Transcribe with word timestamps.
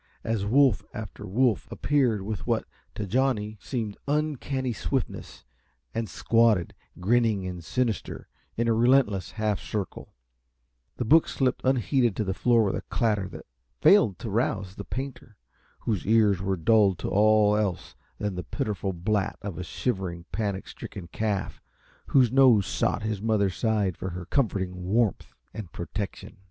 As 0.23 0.43
wolf 0.47 0.81
after 0.95 1.27
wolf 1.27 1.71
appeared 1.71 2.23
with 2.23 2.47
what, 2.47 2.63
to 2.95 3.05
Johnny, 3.05 3.59
seemed 3.61 3.99
uncanny 4.07 4.73
swiftness, 4.73 5.45
and 5.93 6.09
squatted, 6.09 6.73
grinning 6.99 7.45
and 7.45 7.63
sinister, 7.63 8.27
in 8.57 8.67
a 8.67 8.73
relentless 8.73 9.33
half 9.33 9.59
circle, 9.59 10.15
the 10.97 11.05
book 11.05 11.27
slipped 11.27 11.61
unheeded 11.63 12.15
to 12.15 12.23
the 12.23 12.33
floor 12.33 12.63
with 12.63 12.77
a 12.77 12.81
clatter 12.89 13.27
that 13.29 13.45
failed 13.79 14.17
to 14.17 14.31
rouse 14.31 14.73
the 14.73 14.83
painter, 14.85 15.37
whose 15.81 16.07
ears 16.07 16.41
were 16.41 16.57
dulled 16.57 16.97
to 16.97 17.07
all 17.09 17.55
else 17.55 17.95
than 18.17 18.33
the 18.33 18.43
pitiful 18.43 18.93
blat 18.93 19.37
of 19.43 19.59
a 19.59 19.63
shivering, 19.63 20.25
panic 20.31 20.67
stricken 20.67 21.09
calf 21.09 21.61
whose 22.07 22.31
nose 22.31 22.65
sought 22.65 23.03
his 23.03 23.21
mother's 23.21 23.55
side 23.55 23.95
for 23.95 24.09
her 24.09 24.25
comforting 24.25 24.83
warmth 24.83 25.35
and 25.53 25.71
protection. 25.71 26.37